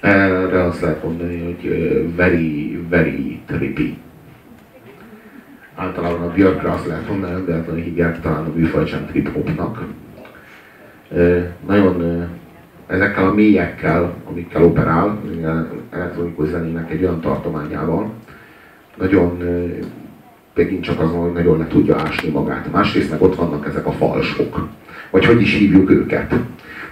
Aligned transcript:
Erre 0.00 0.64
azt 0.64 0.80
lehet 0.80 1.04
mondani, 1.04 1.42
hogy 1.44 1.68
very, 2.16 2.80
very 2.88 3.40
trippy. 3.46 3.98
Általában 5.74 6.22
a 6.22 6.32
Björkre 6.32 6.70
azt 6.70 6.86
lehet 6.86 7.08
mondani, 7.08 7.32
hogy 7.32 7.44
véletlenül 7.44 7.82
hívják 7.82 8.20
talán 8.20 8.44
a 8.44 8.52
műfajt 8.54 8.88
sem 8.88 9.06
trip 9.06 9.32
hopnak. 9.32 9.84
Nagyon 11.66 12.26
ezekkel 12.86 13.26
a 13.26 13.34
mélyekkel, 13.34 14.14
amikkel 14.24 14.64
operál, 14.64 15.20
elektronikus 15.90 16.48
zenének 16.48 16.90
egy 16.90 17.02
olyan 17.02 17.20
tartományával, 17.20 18.12
nagyon 18.96 19.42
megint 20.54 20.82
csak 20.82 21.00
azon, 21.00 21.20
hogy 21.20 21.32
nagyon 21.32 21.58
le 21.58 21.66
tudja 21.66 21.96
ásni 21.96 22.30
magát. 22.30 22.72
Másrészt 22.72 23.10
meg 23.10 23.22
ott 23.22 23.36
vannak 23.36 23.66
ezek 23.66 23.86
a 23.86 23.92
falsok. 23.92 24.68
Vagy 25.10 25.24
hogy 25.24 25.40
is 25.40 25.54
hívjuk 25.54 25.90
őket. 25.90 26.34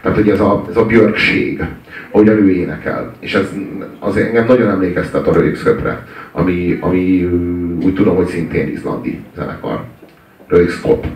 Tehát, 0.06 0.20
hogy 0.20 0.30
ez 0.30 0.40
a, 0.40 0.64
ez 0.68 0.76
a 0.76 0.86
björkség, 0.86 1.64
ahogy 2.10 2.28
ő 2.28 2.50
énekel. 2.50 3.12
És 3.20 3.34
ez 3.34 3.52
az 3.98 4.16
engem 4.16 4.46
nagyon 4.46 4.70
emlékeztet 4.70 5.26
a 5.26 5.32
Röjkszöpre, 5.32 6.06
ami, 6.32 6.78
ami 6.80 7.24
úgy 7.82 7.94
tudom, 7.94 8.16
hogy 8.16 8.26
szintén 8.26 8.68
izlandi 8.68 9.20
zenekar. 9.36 9.84
Röjkszkop. 10.46 11.06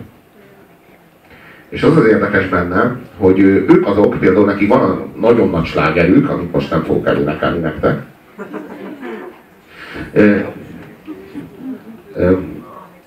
És 1.69 1.83
az 1.83 1.97
az 1.97 2.05
érdekes 2.05 2.47
benne, 2.47 2.99
hogy 3.17 3.39
ők 3.39 3.87
azok, 3.87 4.19
például 4.19 4.45
neki 4.45 4.67
van 4.67 4.81
a 4.81 5.05
nagyon 5.19 5.49
nagy 5.49 5.65
slágerük, 5.65 6.29
amit 6.29 6.53
most 6.53 6.69
nem 6.69 6.83
fogok 6.83 7.07
elénekelni 7.07 7.59
nektek. 7.59 8.01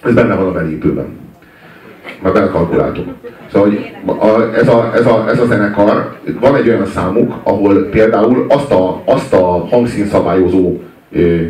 Ez 0.02 0.14
benne 0.14 0.34
van 0.34 0.46
a 0.46 0.52
belépőben. 0.52 1.23
Már 2.24 2.32
belekalkuláltuk. 2.32 3.06
Szóval, 3.52 3.68
hogy 3.68 3.92
a, 4.18 4.54
ez, 4.54 4.68
a, 4.68 4.92
ez, 4.94 5.06
a, 5.06 5.28
ez 5.28 5.40
a 5.40 5.46
zenekar, 5.46 6.16
van 6.40 6.56
egy 6.56 6.68
olyan 6.68 6.86
számuk, 6.86 7.34
ahol 7.42 7.88
például 7.88 8.46
azt 8.48 8.70
a, 8.72 9.02
azt 9.04 9.32
a 9.32 9.66
hangszínszabályozó 9.70 10.80
ö, 11.12 11.40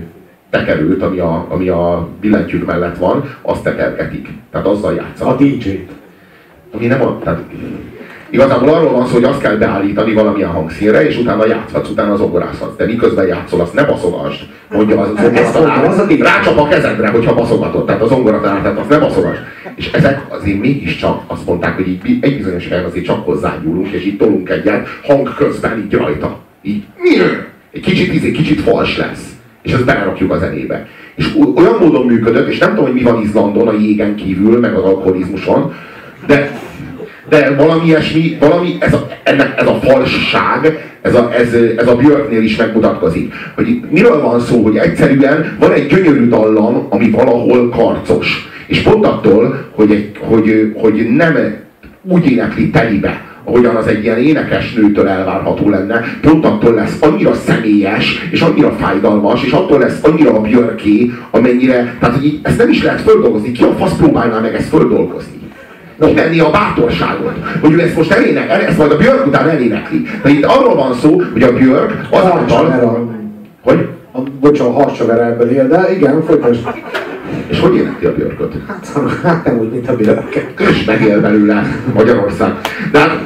tekerőt, 0.50 1.02
ami 1.02 1.18
a, 1.18 1.46
ami 1.48 1.68
a 1.68 2.08
billentyűk 2.20 2.66
mellett 2.66 2.98
van, 2.98 3.24
azt 3.42 3.62
tekergetik. 3.62 4.28
Tehát 4.50 4.66
azzal 4.66 4.94
játszanak. 4.94 5.40
A 5.40 5.42
DJ-t. 5.42 5.90
Ami 6.72 6.86
nem 6.86 7.02
a, 7.02 7.18
tehát 7.18 7.40
Igazából 8.34 8.68
arról 8.68 8.92
van 8.92 9.06
szó, 9.06 9.12
hogy 9.12 9.24
azt 9.24 9.40
kell 9.40 9.56
beállítani 9.56 10.12
valamilyen 10.12 10.50
hangszínre, 10.50 11.06
és 11.06 11.18
utána 11.18 11.46
játszhatsz, 11.46 11.88
utána 11.88 12.16
zongorázhatsz. 12.16 12.76
De 12.76 12.84
miközben 12.84 13.26
játszol, 13.26 13.60
azt 13.60 13.74
ne 13.74 13.84
baszogasd, 13.84 14.40
mondja 14.70 15.00
az 15.00 15.08
zongoratanár. 15.08 15.96
Rácsap 16.18 16.58
a 16.58 16.68
kezedre, 16.68 17.08
hogyha 17.08 17.34
baszogatod. 17.34 17.86
Tehát 17.86 18.02
a 18.02 18.06
zongoratanár, 18.06 18.60
tehát 18.62 18.78
azt 18.78 18.88
ne 18.88 18.98
baszogasd. 18.98 19.40
És 19.76 19.92
ezek 19.92 20.20
azért 20.28 20.60
mégiscsak 20.60 21.22
azt 21.26 21.46
mondták, 21.46 21.74
hogy 21.74 21.88
így 21.88 22.18
egy 22.20 22.36
bizonyos 22.36 22.68
helyen 22.68 22.84
azért 22.84 23.04
csak 23.04 23.24
hozzányúlunk, 23.24 23.88
és 23.88 24.04
itt 24.04 24.18
tolunk 24.18 24.48
egyet 24.48 24.88
hang 25.02 25.34
közben 25.34 25.78
így 25.78 25.92
rajta. 25.92 26.38
Így, 26.62 26.84
egy 27.72 27.80
kicsit, 27.80 28.24
egy 28.24 28.32
kicsit 28.32 28.60
fals 28.60 28.96
lesz. 28.96 29.32
És 29.62 29.72
ezt 29.72 29.84
belerakjuk 29.84 30.32
a 30.32 30.38
zenébe. 30.38 30.86
És 31.14 31.34
olyan 31.56 31.76
módon 31.80 32.06
működött, 32.06 32.48
és 32.48 32.58
nem 32.58 32.68
tudom, 32.68 32.84
hogy 32.84 32.94
mi 32.94 33.02
van 33.02 33.22
Izlandon 33.22 33.68
a 33.68 33.72
jégen 33.72 34.14
kívül, 34.14 34.58
meg 34.58 34.74
az 34.74 34.84
alkoholizmuson, 34.84 35.72
de 36.26 36.62
de 37.28 37.54
valami 37.56 37.86
ilyesmi, 37.86 38.36
valami, 38.40 38.76
ez 38.78 38.92
a, 38.92 39.08
ennek, 39.22 39.60
ez 39.60 39.66
a 39.66 39.78
falsság, 39.82 40.88
ez 41.02 41.14
a, 41.14 41.30
ez, 41.34 41.52
ez 41.76 41.88
a 41.88 41.96
Björknél 41.96 42.42
is 42.42 42.56
megmutatkozik. 42.56 43.32
Hogy 43.54 43.68
itt 43.68 43.90
miről 43.90 44.20
van 44.20 44.40
szó, 44.40 44.62
hogy 44.62 44.76
egyszerűen 44.76 45.56
van 45.58 45.72
egy 45.72 45.86
gyönyörű 45.86 46.28
dallam, 46.28 46.86
ami 46.88 47.10
valahol 47.10 47.68
karcos. 47.68 48.48
És 48.66 48.80
pont 48.80 49.06
attól, 49.06 49.68
hogy, 49.74 49.90
egy, 49.90 50.10
hogy, 50.18 50.72
hogy 50.76 51.06
nem 51.16 51.36
úgy 52.02 52.30
énekli 52.30 52.70
telibe, 52.70 53.22
ahogyan 53.44 53.76
az 53.76 53.86
egy 53.86 54.04
ilyen 54.04 54.18
énekes 54.18 54.72
nőtől 54.72 55.08
elvárható 55.08 55.68
lenne, 55.68 56.04
pont 56.20 56.44
attól 56.44 56.74
lesz 56.74 56.96
annyira 57.00 57.34
személyes, 57.34 58.28
és 58.30 58.40
annyira 58.40 58.72
fájdalmas, 58.72 59.44
és 59.44 59.52
attól 59.52 59.78
lesz 59.78 59.98
annyira 60.02 60.32
a 60.32 60.40
björké, 60.40 61.10
amennyire, 61.30 61.96
tehát 62.00 62.16
hogy 62.16 62.38
ezt 62.42 62.58
nem 62.58 62.70
is 62.70 62.82
lehet 62.82 63.00
földolgozni, 63.00 63.52
ki 63.52 63.62
a 63.62 63.74
fasz 63.78 63.96
próbálná 63.96 64.38
meg 64.38 64.54
ezt 64.54 64.68
földolgozni 64.68 65.42
kivenni 66.00 66.38
a 66.38 66.50
bátorságot, 66.50 67.34
hogy 67.60 67.72
ő 67.72 67.80
ezt 67.80 67.96
most 67.96 68.10
elének, 68.10 68.50
ezt 68.50 68.78
majd 68.78 68.92
a 68.92 68.96
Björk 68.96 69.26
után 69.26 69.48
elénekli. 69.48 70.06
De 70.22 70.28
itt 70.28 70.44
arról 70.44 70.74
van 70.74 70.94
szó, 70.94 71.22
hogy 71.32 71.42
a 71.42 71.52
Björk 71.52 72.06
azáltal... 72.10 73.12
Hogy? 73.62 73.88
A, 74.12 74.18
bocsánat, 74.40 74.72
a 74.72 74.82
harcsaver 74.82 75.48
él, 75.52 75.68
de 75.68 75.94
igen, 75.96 76.22
folytasd. 76.22 76.68
És 77.46 77.60
hogy 77.60 77.76
énekli 77.76 78.06
a 78.06 78.14
Björköt? 78.14 78.52
Hát, 78.66 78.88
hát 79.22 79.44
nem 79.44 79.58
úgy, 79.58 79.70
mint 79.70 79.88
a 79.88 79.96
Björk. 79.96 80.54
És 80.58 80.84
megél 80.84 81.20
belőle 81.20 81.62
Magyarország. 81.94 82.52
De 82.92 82.98
hát, 82.98 83.18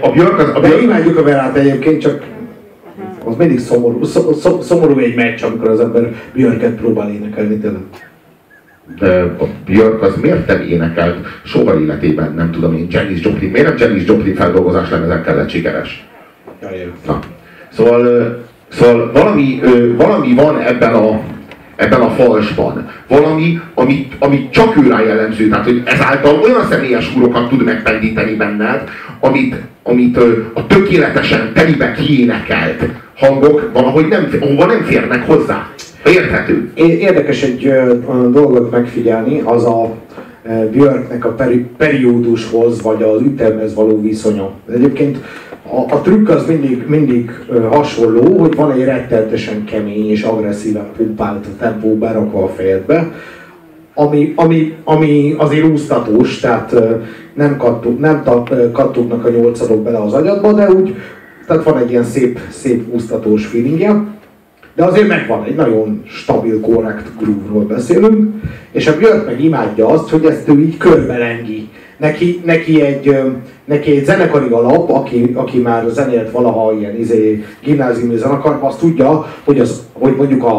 a 0.00 0.10
Björk 0.10 0.38
az... 0.38 0.50
A 0.54 0.60
Björk... 0.60 0.76
De 0.76 0.82
imádjuk 0.82 1.18
a 1.18 1.22
Verát 1.22 1.56
egyébként, 1.56 2.00
csak 2.00 2.22
az 3.24 3.36
mindig 3.36 3.58
szomorú, 3.58 4.04
szomorú 4.60 4.98
egy 4.98 5.14
meccs, 5.14 5.42
amikor 5.42 5.68
az 5.68 5.80
ember 5.80 6.14
Björket 6.32 6.74
próbál 6.74 7.10
énekelni 7.10 7.56
tényleg 7.56 7.80
Björk 9.64 10.02
az 10.02 10.16
miért 10.20 10.46
nem 10.46 10.60
énekelt 10.60 11.26
soha 11.44 11.80
életében, 11.80 12.34
nem 12.34 12.50
tudom 12.50 12.74
én, 12.74 12.86
Janis 12.90 13.20
Joplin, 13.20 13.50
miért 13.50 13.66
nem 13.66 13.88
Janis 13.88 14.06
Joplin 14.06 14.34
feldolgozás 14.34 14.90
lemezekkel 14.90 15.36
lett 15.36 15.48
sikeres? 15.48 16.06
Na. 17.06 17.18
Szóval, 17.72 18.44
szóval 18.68 19.12
valami, 19.12 19.60
valami 19.96 20.34
van 20.34 20.60
ebben 20.60 20.94
a, 20.94 21.20
ebben 21.76 22.00
a 22.00 22.10
falsban. 22.10 22.90
Valami, 23.08 23.60
amit, 23.74 24.14
amit 24.18 24.50
csak 24.50 24.76
ő 24.76 24.88
rá 24.88 25.00
jellemző. 25.00 25.48
Tehát, 25.48 25.64
hogy 25.64 25.82
ezáltal 25.84 26.40
olyan 26.40 26.66
személyes 26.70 27.12
húrokat 27.12 27.48
tud 27.48 27.64
megpendíteni 27.64 28.34
benned, 28.34 28.88
amit, 29.20 29.54
amit 29.82 30.18
a 30.52 30.66
tökéletesen 30.66 31.52
telibe 31.54 31.92
kiénekelt 31.92 32.82
hangok 33.16 33.70
valahogy 33.72 34.08
nem, 34.08 34.28
ahova 34.40 34.66
nem 34.66 34.82
férnek 34.82 35.26
hozzá. 35.26 35.70
Érthető. 36.06 36.70
Érdekes 36.74 37.42
egy 37.42 37.72
dolgot 38.30 38.70
megfigyelni, 38.70 39.40
az 39.44 39.64
a 39.64 39.94
Björknek 40.70 41.24
a 41.24 41.28
peri, 41.28 41.66
periódushoz, 41.76 42.82
vagy 42.82 43.02
az 43.02 43.20
ütemhez 43.20 43.74
való 43.74 44.00
viszonya. 44.00 44.50
Egyébként 44.74 45.18
a, 45.62 45.94
a 45.94 46.00
trükk 46.00 46.28
az 46.28 46.46
mindig, 46.46 46.84
mindig 46.88 47.30
hasonló, 47.70 48.38
hogy 48.38 48.54
van 48.54 48.72
egy 48.72 48.84
rettenetesen 48.84 49.64
kemény 49.64 50.10
és 50.10 50.22
agresszíven 50.22 50.86
pumpált 50.96 51.46
tempó 51.58 51.94
berakva 51.94 52.42
a 52.42 52.48
fejedbe, 52.48 53.12
ami, 53.94 54.32
ami, 54.36 54.74
ami 54.84 55.34
azért 55.38 55.66
úsztatós, 55.66 56.40
tehát 56.40 56.74
nem, 57.34 57.56
kattog, 57.56 57.98
nem 57.98 58.22
kattognak 58.72 59.24
a 59.24 59.30
nyolcadok 59.30 59.82
bele 59.82 59.98
az 59.98 60.12
agyadba, 60.12 60.52
de 60.52 60.70
úgy, 60.70 60.94
tehát 61.46 61.64
van 61.64 61.78
egy 61.78 61.90
ilyen 61.90 62.04
szép, 62.04 62.40
szép 62.50 62.94
úsztatós 62.94 63.46
feelingje. 63.46 64.04
De 64.74 64.84
azért 64.84 65.08
megvan, 65.08 65.44
egy 65.44 65.54
nagyon 65.54 66.02
stabil, 66.06 66.60
korrekt 66.60 67.10
groove-ról 67.20 67.64
beszélünk, 67.64 68.42
és 68.70 68.86
a 68.86 68.96
Björk 68.96 69.26
meg 69.26 69.44
imádja 69.44 69.86
azt, 69.86 70.10
hogy 70.10 70.24
ezt 70.24 70.48
ő 70.48 70.60
így 70.60 70.76
körbelengi. 70.76 71.68
Neki, 71.96 72.40
neki, 72.44 72.80
egy, 72.82 73.20
neki 73.64 73.90
egy 73.90 74.04
zenekari 74.04 74.48
alap, 74.50 74.90
aki, 74.90 75.32
aki 75.34 75.58
már 75.58 75.84
zenélt 75.88 76.30
valaha 76.30 76.72
ilyen 76.72 76.98
izé, 76.98 77.44
gimnáziumi 77.62 78.16
zenekarban, 78.16 78.68
azt 78.68 78.78
tudja, 78.78 79.26
hogy, 79.44 79.60
az, 79.60 79.82
hogy 79.92 80.16
mondjuk 80.16 80.44
a, 80.44 80.56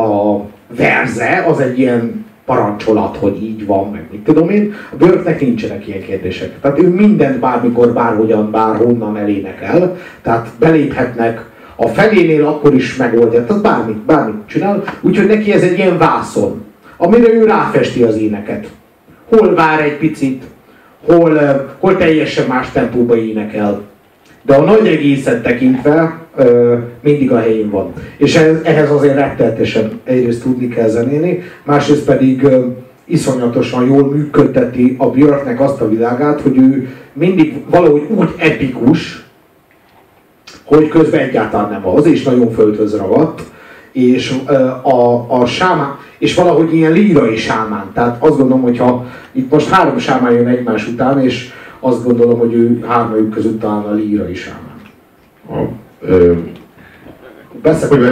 a 0.00 0.40
verze 0.76 1.44
az 1.48 1.60
egy 1.60 1.78
ilyen 1.78 2.21
parancsolat, 2.52 3.16
hogy 3.16 3.42
így 3.42 3.66
van, 3.66 3.90
meg 3.90 4.06
mit 4.10 4.20
tudom 4.20 4.50
én. 4.50 4.74
A 4.92 4.96
Björknek 4.96 5.40
nincsenek 5.40 5.86
ilyen 5.86 6.02
kérdések. 6.02 6.60
Tehát 6.60 6.78
ő 6.78 6.88
mindent 6.88 7.38
bármikor, 7.38 7.92
bárhogyan, 7.92 8.50
bárhonnan 8.50 9.16
elénekel. 9.16 9.96
Tehát 10.22 10.48
beléphetnek 10.58 11.44
a 11.76 11.88
felénél 11.88 12.46
akkor 12.46 12.74
is 12.74 12.96
megoldja, 12.96 13.46
tehát 13.46 13.62
bármit, 13.62 13.96
bármit 13.96 14.46
csinál, 14.46 14.82
úgyhogy 15.00 15.26
neki 15.26 15.52
ez 15.52 15.62
egy 15.62 15.78
ilyen 15.78 15.98
vászon, 15.98 16.64
amire 16.96 17.32
ő 17.32 17.44
ráfesti 17.44 18.02
az 18.02 18.16
éneket. 18.16 18.66
Hol 19.28 19.54
vár 19.54 19.80
egy 19.80 19.96
picit, 19.96 20.42
hol, 21.06 21.40
hol 21.78 21.96
teljesen 21.96 22.46
más 22.48 22.70
tempóba 22.72 23.16
énekel. 23.16 23.80
De 24.42 24.54
a 24.54 24.64
nagy 24.64 24.86
egészet 24.86 25.42
tekintve 25.42 26.21
mindig 27.00 27.32
a 27.32 27.38
helyén 27.38 27.70
van. 27.70 27.92
És 28.16 28.36
ehhez 28.62 28.90
azért 28.90 29.14
rettenetesen 29.14 30.00
egyrészt 30.04 30.42
tudni 30.42 30.68
kell 30.68 30.88
zenélni, 30.88 31.42
másrészt 31.64 32.04
pedig 32.04 32.46
iszonyatosan 33.04 33.86
jól 33.86 34.10
működteti 34.10 34.94
a 34.98 35.10
Björknek 35.10 35.60
azt 35.60 35.80
a 35.80 35.88
világát, 35.88 36.40
hogy 36.40 36.56
ő 36.56 36.88
mindig 37.12 37.64
valahogy 37.70 38.06
úgy 38.08 38.28
epikus, 38.36 39.24
hogy 40.64 40.88
közben 40.88 41.20
egyáltalán 41.20 41.70
nem 41.70 41.86
az, 41.86 42.06
és 42.06 42.22
nagyon 42.22 42.50
földhöz 42.50 42.96
ragadt, 42.96 43.42
és 43.92 44.34
a, 44.82 45.26
a 45.40 45.46
sámán, 45.46 45.96
és 46.18 46.34
valahogy 46.34 46.74
ilyen 46.74 46.92
lírai 46.92 47.36
sámán. 47.36 47.90
Tehát 47.94 48.22
azt 48.22 48.36
gondolom, 48.36 48.62
hogyha 48.62 49.06
itt 49.32 49.50
most 49.50 49.68
három 49.68 49.98
sámán 49.98 50.32
jön 50.32 50.46
egymás 50.46 50.88
után, 50.88 51.20
és 51.20 51.50
azt 51.80 52.04
gondolom, 52.04 52.38
hogy 52.38 52.54
ő 52.54 52.84
hármajuk 52.88 53.30
között 53.30 53.60
talán 53.60 53.82
a 53.82 53.92
lírai 53.92 54.34
sámán. 54.34 54.80
A, 56.02 56.06
ö, 56.06 56.32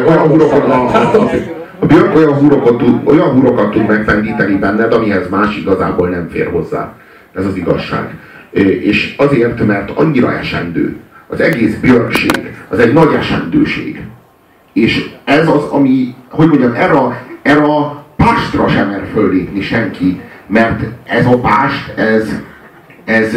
olyan 0.06 0.28
húrokat, 0.28 0.64
a, 0.64 0.86
a, 0.86 1.30
a 1.78 1.86
Björk 1.86 2.16
olyan 2.16 2.76
tud, 2.76 3.00
olyan 3.04 3.28
húrokat 3.28 3.70
tud 3.70 3.86
megfendíteni 3.86 4.54
benned, 4.54 4.92
amihez 4.92 5.28
más 5.28 5.56
igazából 5.56 6.08
nem 6.08 6.28
fér 6.30 6.50
hozzá. 6.50 6.92
Ez 7.34 7.46
az 7.46 7.56
igazság. 7.56 8.18
És 8.80 9.14
azért, 9.18 9.66
mert 9.66 9.90
annyira 9.90 10.32
esendő, 10.32 10.96
az 11.28 11.40
egész 11.40 11.74
björkség, 11.74 12.56
az 12.68 12.78
egy 12.78 12.92
nagy 12.92 13.14
esendőség. 13.14 14.02
És 14.72 15.10
ez 15.24 15.48
az, 15.48 15.64
ami, 15.64 16.14
hogy 16.28 16.48
mondjam, 16.48 16.74
erre, 16.74 17.24
erre 17.42 17.62
a 17.62 18.04
pástra 18.16 18.68
sem 18.68 18.88
mer 18.88 19.06
föllépni 19.12 19.60
senki, 19.60 20.20
mert 20.46 20.82
ez 21.04 21.26
a 21.26 21.38
pást, 21.38 21.98
ez, 21.98 22.28
ez, 23.04 23.36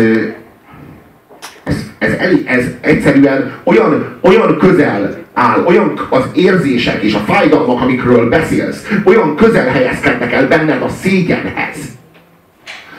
ez, 1.63 2.11
ez, 2.17 2.37
ez, 2.45 2.65
egyszerűen 2.81 3.51
olyan, 3.63 4.17
olyan 4.21 4.57
közel 4.57 5.15
áll, 5.33 5.63
olyan 5.65 6.07
az 6.09 6.23
érzések 6.33 7.03
és 7.03 7.13
a 7.13 7.19
fájdalmak, 7.19 7.81
amikről 7.81 8.29
beszélsz, 8.29 8.87
olyan 9.03 9.35
közel 9.35 9.67
helyezkednek 9.67 10.33
el 10.33 10.47
benned 10.47 10.81
a 10.81 10.89
szégyenhez, 10.89 11.77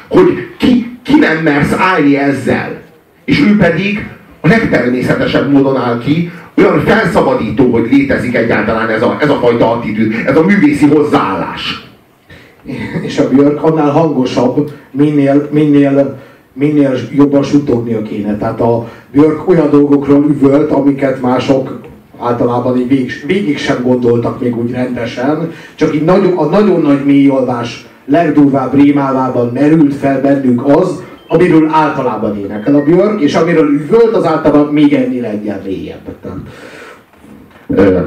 hogy 0.08 0.54
ki, 0.58 0.98
ki 1.02 1.18
nem 1.18 1.36
mersz 1.36 1.72
állni 1.72 2.16
ezzel. 2.16 2.82
És 3.24 3.40
ő 3.40 3.56
pedig 3.56 4.06
a 4.40 4.48
legtermészetesebb 4.48 5.50
módon 5.50 5.76
áll 5.76 5.98
ki, 5.98 6.32
olyan 6.54 6.84
felszabadító, 6.84 7.72
hogy 7.72 7.88
létezik 7.90 8.34
egyáltalán 8.34 8.88
ez 8.88 9.02
a, 9.02 9.16
ez 9.20 9.28
a 9.28 9.38
fajta 9.38 9.70
attitűd, 9.70 10.14
ez 10.26 10.36
a 10.36 10.44
művészi 10.44 10.86
hozzáállás. 10.86 11.88
És 13.02 13.18
a 13.18 13.28
Björk 13.28 13.62
annál 13.62 13.90
hangosabb, 13.90 14.70
minél, 14.90 15.48
minél, 15.52 16.18
minél 16.54 16.92
jobban 17.12 17.42
suttognia 17.42 18.02
kéne. 18.02 18.36
Tehát 18.36 18.60
a 18.60 18.88
Björk 19.12 19.48
olyan 19.48 19.70
dolgokról 19.70 20.24
üvölt, 20.24 20.70
amiket 20.70 21.20
mások 21.20 21.80
általában 22.18 22.76
így 22.76 22.88
végig, 22.88 23.10
végig 23.26 23.58
sem 23.58 23.82
gondoltak 23.82 24.40
még 24.40 24.56
úgy 24.56 24.70
rendesen, 24.70 25.50
csak 25.74 25.94
így 25.94 26.04
nagyon, 26.04 26.36
a 26.36 26.44
nagyon 26.44 26.80
nagy 26.80 27.04
mélyolvás 27.04 27.86
legdurvább 28.04 28.74
rémálában 28.74 29.50
merült 29.54 29.94
fel 29.94 30.20
bennünk 30.20 30.66
az, 30.66 31.02
amiről 31.28 31.68
általában 31.72 32.38
énekel 32.38 32.74
a 32.74 32.82
Björk, 32.82 33.20
és 33.20 33.34
amiről 33.34 33.68
üvölt, 33.68 34.16
az 34.16 34.24
általában 34.24 34.72
még 34.72 34.92
ennél 34.92 35.24
egyen 35.24 35.60
mélyebb. 35.64 36.16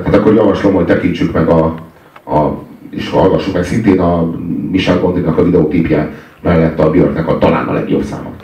Hát 0.05 0.15
akkor 0.15 0.33
javaslom, 0.33 0.73
hogy 0.73 0.85
tekintsük 0.85 1.33
meg 1.33 1.49
a, 1.49 1.63
a 2.25 2.65
és 2.89 3.09
hallgassuk 3.09 3.53
meg 3.53 3.63
szintén 3.63 3.99
a 3.99 4.33
Michel 4.71 4.99
Gondinak 4.99 5.37
a 5.37 5.43
videóklipje 5.43 6.11
mellett 6.41 6.79
a 6.79 6.89
Björknek 6.89 7.27
a 7.27 7.37
talán 7.37 7.67
a 7.67 7.73
legjobb 7.73 8.03
számot. 8.03 8.43